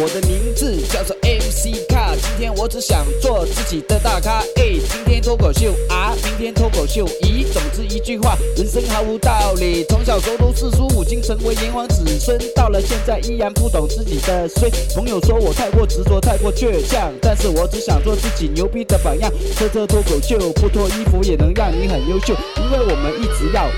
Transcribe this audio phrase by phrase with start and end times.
[0.00, 4.44] 我的名字叫做 MC 卡，今天我只想做自己的大咖。
[4.54, 7.04] 哎，今天脱口秀啊，明天脱口秀。
[7.22, 9.84] 咦，总之一句话，人生毫无道理。
[9.88, 14.70] 从小熟读四书五经，成为炎黄子孙，到了现在依然不懂自己的衰。
[14.94, 19.28] 朋友说我太过执着，太过倔强，但是我只想做自己牛逼的榜样。
[19.56, 23.68] 车车脱口秀，不脱衣服也能让你很优秀，因为我们一直要。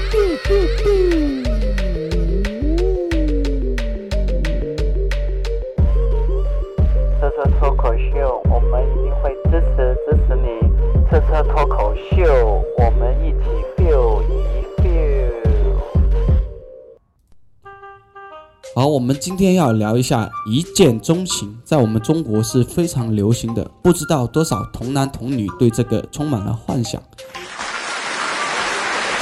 [18.73, 27.03] 好，我们今天要聊一下一见钟情，在我们中国是非常流行的，不知道多少童男童女对这个充满了幻想，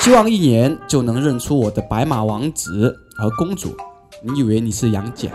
[0.01, 3.75] 希望一眼就能认出我的白马王子和公主。
[4.23, 5.31] 你以为你是杨戬？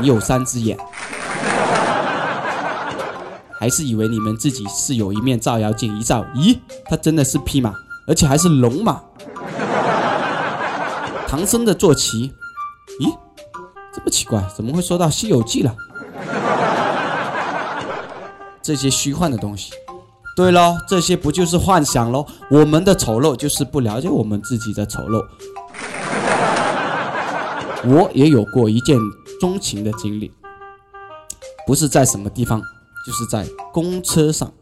[0.00, 0.78] 你有三只眼，
[3.58, 5.98] 还是以为你们自己是有一面照妖镜？
[5.98, 7.74] 一照，咦，他真的是匹马，
[8.06, 9.00] 而且还是龙马。
[11.30, 12.34] 唐僧的坐骑，
[12.98, 13.16] 咦，
[13.94, 15.72] 这么奇怪，怎么会说到《西游记》了？
[18.60, 19.70] 这些虚幻的东西，
[20.34, 22.26] 对喽，这些不就是幻想喽？
[22.50, 25.24] 我们的丑陋就是不了解我们自己的丑陋。
[27.84, 28.98] 我也有过一见
[29.40, 30.32] 钟情的经历，
[31.64, 32.60] 不是在什么地方，
[33.06, 34.52] 就是在公车上。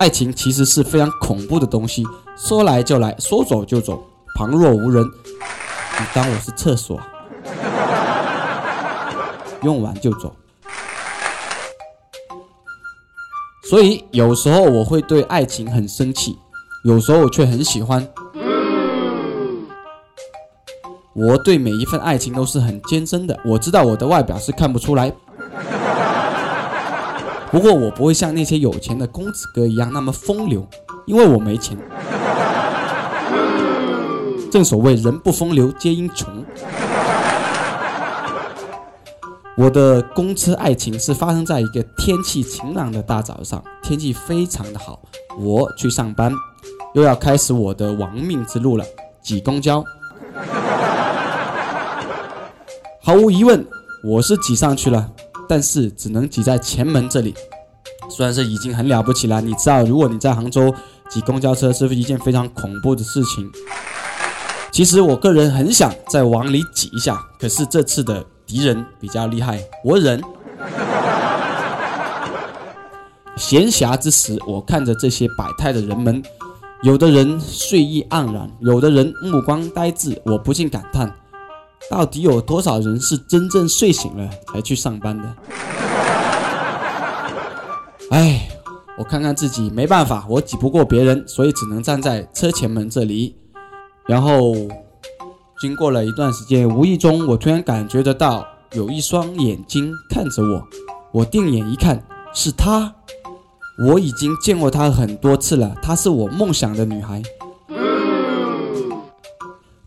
[0.00, 2.04] 爱情其实是非常恐怖的东西，
[2.36, 4.04] 说来就来，说走就走，
[4.38, 5.04] 旁若无人。
[5.04, 7.00] 你当我是厕所？
[9.62, 10.32] 用完就走。
[13.68, 16.38] 所以有时候我会对爱情很生气，
[16.84, 18.06] 有时候我却很喜欢。
[21.14, 23.36] 我对每一份爱情都是很坚贞的。
[23.44, 25.12] 我知道我的外表是看不出来，
[27.50, 30.64] 不过我不会像那些有钱的公子哥一样那么风流，
[31.06, 31.76] 因为我没钱。
[34.50, 36.44] 正所谓人不风流皆因穷。
[39.56, 45.00] 我的公车爱情是发生在一个天气晴朗的大早上，天气非常的好，
[45.36, 46.32] 我去上班，
[46.94, 48.84] 又要开始我的亡命之路了，
[49.20, 49.84] 挤公交。
[53.02, 53.66] 毫无疑问，
[54.04, 55.10] 我是挤上去了，
[55.48, 57.34] 但是只能挤在前门这里，
[58.08, 59.40] 算是已经很了不起了。
[59.40, 60.72] 你知道，如果你在杭州
[61.10, 63.50] 挤公交车，是不是一件非常恐怖的事情？
[64.78, 70.22] 其实我个人很想再往里挤一下，可是这次的敌人比较厉害，我忍。
[73.36, 76.22] 闲暇之时，我看着这些百态的人们，
[76.84, 81.12] 有的人睡意盎然，有的人目光呆滞，我不禁感叹。
[81.90, 85.34] 到底有多少人是真正睡醒了才去上班的？
[88.12, 88.48] 哎，
[88.96, 93.34] 我看看自己，没办法，我挤不过别人，所以只能站在车前门这里。
[94.08, 94.54] 然后，
[95.60, 98.42] 经过了一段时间，无意中我突然感觉得到
[98.72, 100.66] 有一双眼睛看着我。
[101.12, 102.02] 我定眼一看，
[102.32, 102.94] 是她。
[103.86, 107.22] 我已经见过她很多次了，她是我梦想的女孩。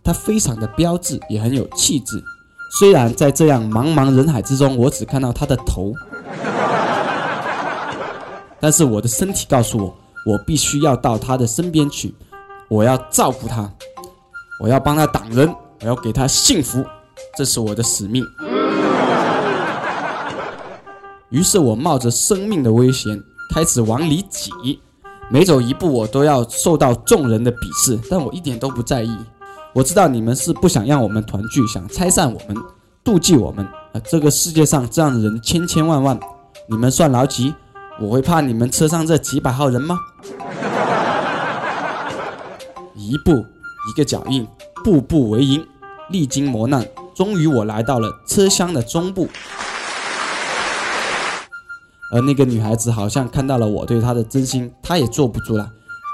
[0.03, 2.23] 她非常的标致，也很有气质。
[2.79, 5.93] 虽然在这样茫茫人海之中，我只看到她的头，
[8.59, 9.95] 但是我的身体告诉我，
[10.27, 12.13] 我必须要到她的身边去，
[12.69, 13.69] 我要照顾她，
[14.61, 15.51] 我要帮他挡人，
[15.81, 16.85] 我要给他幸福，
[17.35, 18.23] 这是我的使命。
[21.29, 23.19] 于是我冒着生命的危险，
[23.55, 24.51] 开始往里挤，
[25.31, 29.17] 每走一步，我都要受到众人的鄙视，但我一点都不在意。
[29.73, 32.55] 我知道你们是不想让我们团聚，想拆散我们，
[33.03, 33.65] 妒忌我们。
[33.65, 36.19] 啊，这个世界上这样的人千千万万，
[36.69, 37.51] 你们算老几？
[37.99, 39.97] 我会怕你们车上这几百号人吗？
[42.93, 43.43] 一步
[43.89, 44.47] 一个脚印，
[44.83, 45.65] 步步为营，
[46.09, 49.27] 历经磨难，终于我来到了车厢的中部。
[52.13, 55.69] 而那个女孩子好像看到了我对她的真心，她也坐不住了，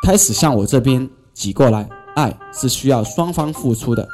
[0.06, 1.90] 开始向我这边挤过来。
[2.16, 4.08] 爱是需要双方付出的，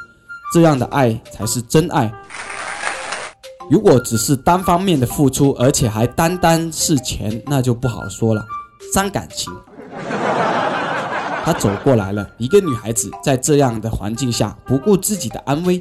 [0.52, 2.12] 这样的爱才是真爱。
[3.70, 8.44] 如果只是单方面的付出，而且还单单是钱，那就不好说了，
[8.92, 9.50] 伤感情。
[11.44, 15.78] 他走过来了，一个女孩子在这样的环境下，不顾自己的安危，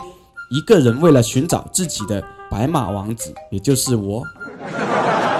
[0.52, 2.22] 一个人为了寻找自己的
[2.52, 4.22] 白马王子，也就是我，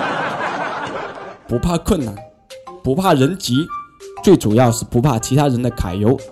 [1.46, 2.16] 不怕困难，
[2.82, 3.68] 不怕人急，
[4.24, 6.18] 最主要是不怕其他人的揩油。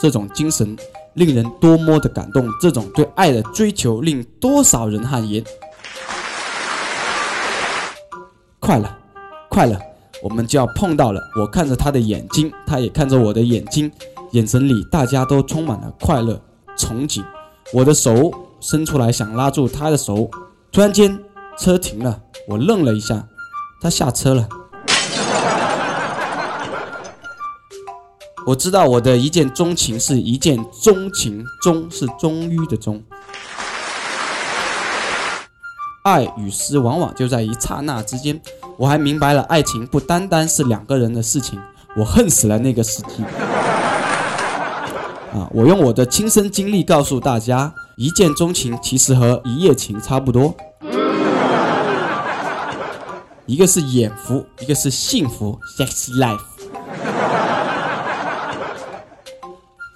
[0.00, 0.74] 这种精神
[1.12, 2.48] 令人多么的感动！
[2.58, 5.44] 这种对爱的追求，令多少人汗颜。
[8.58, 8.96] 快了，
[9.50, 9.78] 快了，
[10.22, 11.20] 我们就要碰到了。
[11.38, 13.90] 我看着他的眼睛，他也看着我的眼睛，
[14.32, 16.40] 眼神里大家都充满了快乐、
[16.76, 17.22] 憧憬。
[17.72, 20.30] 我的手伸出来想拉住他的手，
[20.72, 21.18] 突然间
[21.58, 23.26] 车停了，我愣了一下，
[23.80, 24.48] 他下车了。
[28.46, 33.02] 我知道我的一见钟情是一见钟情，钟是终于的钟。
[36.06, 38.40] 爱与失往往就在一刹那之间。
[38.76, 41.60] 我还明白了，爱情不单单是两个人的事情。
[41.96, 43.24] 我恨死了那个司机。
[45.34, 50.54] 啊，我用我的亲身经历告诉大家，一见钟情其实和一夜情差不多。
[53.46, 56.38] 一个是眼福，一个是幸福 Sex life。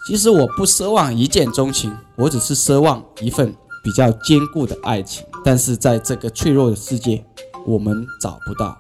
[0.09, 5.25] 其实我不奢望一见钟情，我只是奢望一份比较坚固的爱情。
[5.45, 7.25] 但是在这个脆弱的世界，
[7.67, 8.77] 我们找不到。